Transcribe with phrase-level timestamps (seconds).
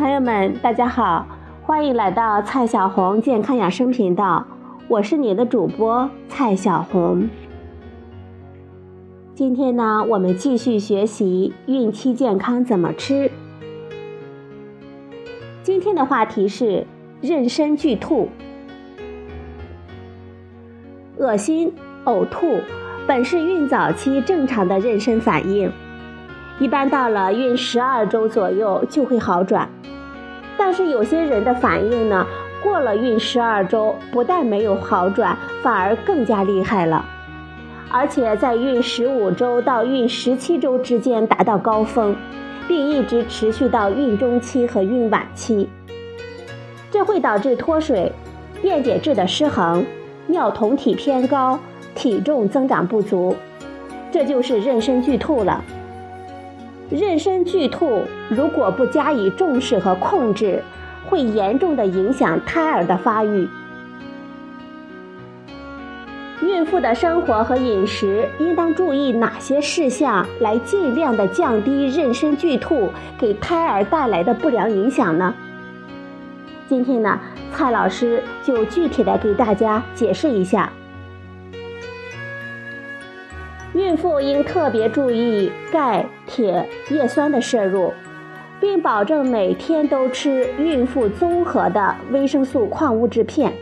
[0.00, 1.26] 朋友们，大家好，
[1.62, 4.46] 欢迎来到蔡小红健康养生频道，
[4.88, 7.28] 我是你的主播蔡小红。
[9.34, 13.30] 今天呢，我们继续学习孕期健康怎么吃。
[15.62, 16.86] 今天的话题是
[17.20, 18.30] 妊娠剧吐，
[21.18, 21.70] 恶心、
[22.06, 22.56] 呕吐
[23.06, 25.70] 本是孕早期正常的妊娠反应。
[26.58, 29.68] 一般到了孕十二周左右就会好转，
[30.62, 32.26] 但是有些人的反应呢，
[32.62, 37.02] 过了孕十二周，不但没有好转，反而更加厉害了，
[37.90, 42.14] 而且在孕十五周到孕十七周之间达到高峰，
[42.68, 45.66] 并一直持续到孕中期和孕晚期。
[46.90, 48.12] 这会导致脱水、
[48.60, 49.82] 电解质的失衡、
[50.26, 51.58] 尿酮体偏高、
[51.94, 53.34] 体重增长不足，
[54.12, 55.64] 这就是妊娠剧吐了。
[56.90, 60.62] 妊娠剧吐如果不加以重视和控制，
[61.08, 63.48] 会严重的影响胎儿的发育。
[66.42, 75.32] 孕妇的生活和饮食应当注意哪些事项，来尽量的降低妊娠剧吐给胎儿带来的不良影响呢？
[76.68, 77.20] 今天呢，
[77.52, 80.72] 蔡老师就具体的给大家解释一下。
[83.72, 87.92] 孕妇应特别注意钙、铁、叶酸的摄入，
[88.60, 93.52] 并保证每天都吃孕妇综合的维生素矿物质片。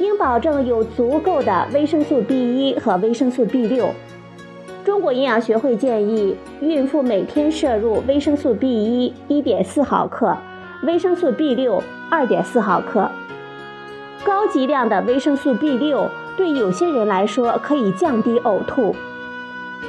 [0.00, 3.90] 应保证有足够的维生素 B1 和维生素 B6。
[4.84, 10.36] 中国营养学会建议孕妇每天摄入维生素 B1 1.4毫克，
[10.82, 13.08] 维生素 B6 2.4毫克。
[14.24, 16.08] 高剂量的维生素 B6。
[16.36, 18.94] 对有些人来说，可以降低呕吐。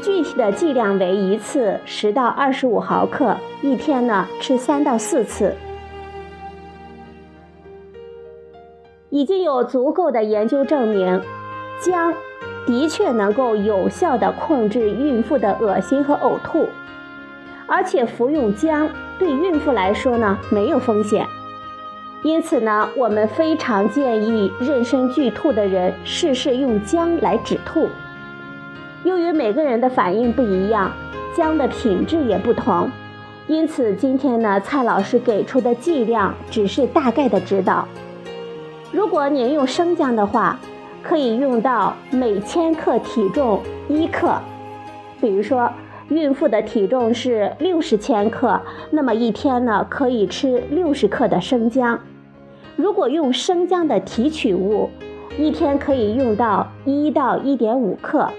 [0.02, 5.56] 具体的剂量为一次十到二十五毫克，一天呢吃三到四次。
[9.10, 11.22] 已经有足够的研究证明，
[11.80, 12.14] 姜
[12.68, 16.68] 的确能够有效的控制孕妇的恶心和呕吐，
[17.66, 21.26] 而且服用姜对孕妇来说呢没有风险。
[22.26, 27.88] 因此呢，我们非常建议妊娠剧吐的人试试用姜来止吐。
[29.04, 30.92] 由于每个人的反应不一样，
[31.38, 32.90] 姜的品质也不同，
[33.46, 37.88] 因此今天呢，蔡老师给出的剂量只是大概的指导。
[38.92, 40.60] 如果您用生姜的话，
[41.04, 44.34] 可以用到每千克体重一克。
[45.22, 45.72] 比如说，
[46.10, 48.60] 孕妇的体重是六十千克，
[48.90, 52.00] 那么一天呢，可以吃六十克的生姜。
[52.76, 54.90] 如果用生姜的提取物，
[55.38, 58.30] 一天可以用到一到一点五克。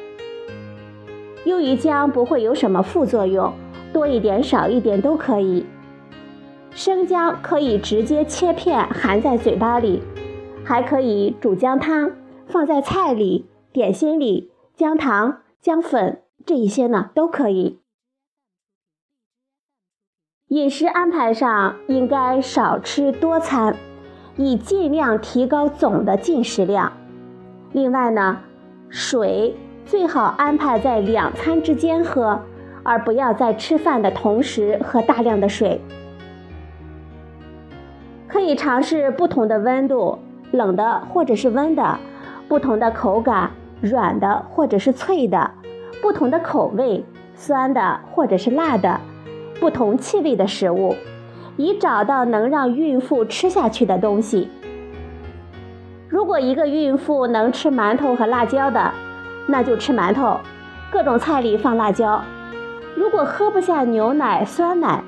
[1.45, 3.53] 由于姜不会有什么副作用，
[3.93, 5.65] 多一点少一点都可以。
[6.71, 10.03] 生姜可以直接切片含在嘴巴里，
[10.65, 12.13] 还可以煮姜汤，
[12.47, 17.79] 放在菜里、点心里，姜糖、姜粉这一些呢都可以。
[20.49, 23.75] 饮食安排上应该少吃多餐。
[24.37, 26.93] 以尽量提高总的进食量。
[27.73, 28.39] 另外呢，
[28.89, 29.55] 水
[29.85, 32.41] 最好安排在两餐之间喝，
[32.83, 35.81] 而不要在吃饭的同时喝大量的水。
[38.29, 40.19] 可以尝试不同的温度，
[40.51, 41.99] 冷的或者是温的，
[42.49, 45.51] 不同的口感，软的或者是脆的，
[46.03, 47.05] 不同的口味，
[47.35, 49.01] 酸的或者是辣的，
[49.59, 50.95] 不同气味的食物。
[51.57, 54.49] 以找到能让孕妇吃下去的东西。
[56.09, 58.93] 如果一个孕妇能吃馒头和辣椒的，
[59.47, 60.39] 那就吃馒头，
[60.91, 62.23] 各种菜里放辣椒。
[62.95, 65.03] 如果喝不下牛奶、酸奶，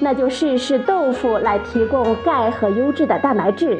[0.00, 3.78] 那就试试豆腐来提供钙和优质的蛋白质。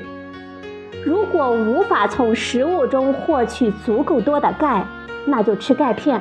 [1.04, 4.84] 如果无法从食物中获取足够多的钙，
[5.26, 6.20] 那就吃钙片。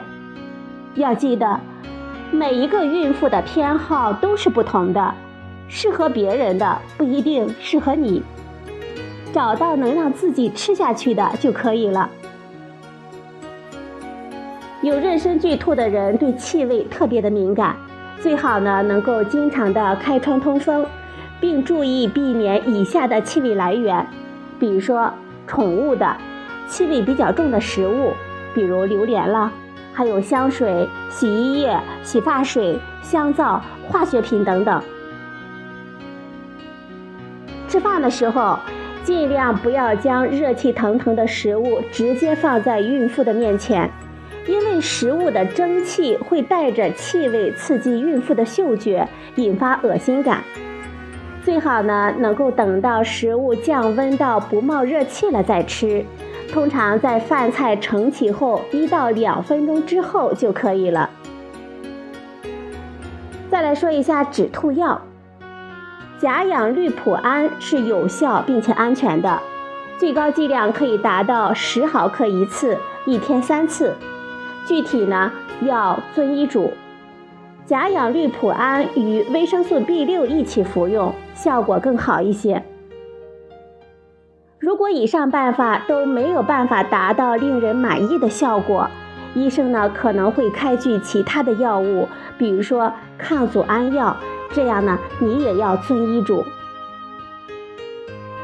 [0.95, 1.59] 要记得，
[2.31, 5.13] 每一个孕妇的偏好都是不同的。
[5.75, 8.21] 适合别人的不一定适合你，
[9.33, 12.07] 找到能让自己吃下去的就可以了。
[14.83, 17.75] 有妊娠剧吐的人对气味特别的敏感，
[18.21, 20.85] 最好呢能够经常的开窗通风，
[21.41, 24.05] 并注意避免以下的气味来源，
[24.59, 25.11] 比如说
[25.47, 26.15] 宠物的
[26.67, 28.11] 气味比较重的食物，
[28.53, 29.51] 比如榴莲了，
[29.91, 33.59] 还有香水、洗衣液、洗发水、香皂、
[33.89, 34.79] 化学品等等。
[37.73, 38.59] 吃饭的时候，
[39.03, 43.89] 尽量不要将热气腾腾的食物直接放在孕妇的面前，
[44.45, 50.43] 因为食物的蒸汽会带着气味刺激孕妇的嗅觉，引发恶心感。
[51.43, 56.05] 最好呢能够等到食物降温到不冒热气了再吃，
[56.51, 61.09] 通常在饭菜盛起后一到两分钟之后就可以了。
[63.49, 65.01] 再来说一下止吐药，
[66.19, 69.39] 甲氧氯普胺是有效并且安全的，
[69.97, 73.93] 最高剂量可以达到十毫克一次，一天三次。
[74.65, 75.31] 具体呢
[75.61, 76.71] 要遵医嘱。
[77.65, 82.63] 甲氧氯普胺与维生素 B 六一起服用，效果更好一些。
[84.59, 88.89] 如果以上办法都没有办法达到令人满意的效果，
[89.33, 92.07] 医生呢可能会开具其他的药物，
[92.37, 94.15] 比如说抗组胺药，
[94.53, 96.45] 这样呢你也要遵医嘱。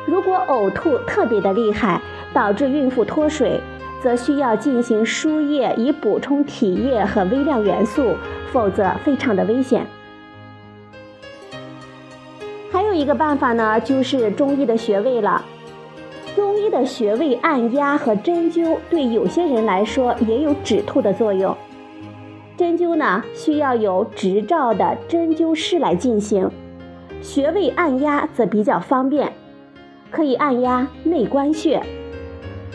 [0.06, 2.02] 如果呕吐特别的厉害，
[2.34, 3.62] 导致孕妇脱水，
[4.02, 8.16] 则需要进行输液以补充体液和微量元素，
[8.52, 9.86] 否则非常的危险。
[12.72, 15.44] 还有一个办法呢，就是中医的穴位了。
[16.36, 21.56] 中医的穴位按压和针灸对有些人来说也有止吐的作用。
[22.60, 26.52] 针灸呢需要有执照的针灸师来进行，
[27.22, 29.32] 穴位按压则比较方便，
[30.12, 31.82] 可以按压内关穴，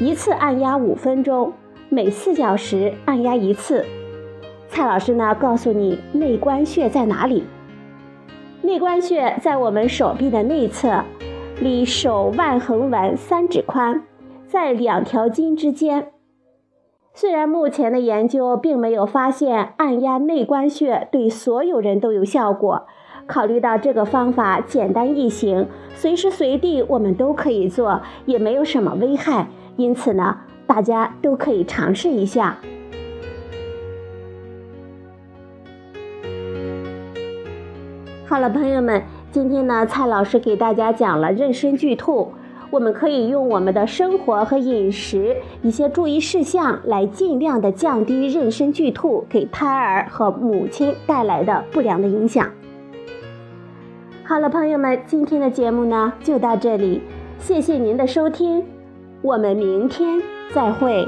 [0.01, 1.53] 一次按压五分钟，
[1.91, 3.85] 每四小时按压一次。
[4.71, 7.45] 蔡老师呢告诉你内关穴在哪里？
[8.63, 11.05] 内关穴在我们手臂的内侧。
[11.61, 14.03] 离手腕横纹三指宽，
[14.49, 16.14] 在两条筋之间。
[17.17, 22.89] 虽然目前的研究并没有发现按压内关穴对所有人都有效果，
[23.29, 29.47] 考虑到这个方法简单易行，随时随地我们都可以做，也没有什么危害，
[29.77, 32.57] 因此呢，大家都可以尝试一下。
[38.27, 39.01] 好了，朋友们。
[39.31, 42.33] 今天呢，蔡老师给大家讲了妊娠剧吐，
[42.75, 52.51] 我们可以用我们的生活和饮食一些注意事项来尽量的降低妊娠剧吐给胎儿和母亲带来的不良的影响。
[54.25, 57.01] 好了，朋友们，今天的节目呢就到这里，
[57.39, 58.65] 谢谢您的收听，
[59.23, 60.21] 我们明天
[60.53, 61.07] 再会。